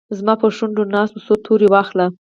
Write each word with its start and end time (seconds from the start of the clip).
زما 0.17 0.33
پرشونډو 0.41 0.83
ناست، 0.93 1.15
څو 1.25 1.33
توري 1.45 1.67
واخلې 1.69 2.05